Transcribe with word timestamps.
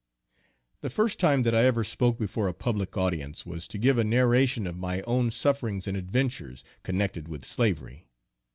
The 0.79 0.89
first 0.89 1.19
time 1.19 1.43
that 1.43 1.53
I 1.53 1.65
ever 1.65 1.83
spoke 1.83 2.17
before 2.17 2.47
a 2.47 2.55
public 2.55 2.97
audience, 2.97 3.45
was 3.45 3.67
to 3.67 3.77
give 3.77 3.99
a 3.99 4.03
narration 4.03 4.65
of 4.65 4.75
my 4.75 5.03
own 5.03 5.29
sufferings 5.29 5.87
and 5.87 5.95
adventures, 5.95 6.63
connected 6.81 7.27
with 7.27 7.45
slavery. 7.45 8.07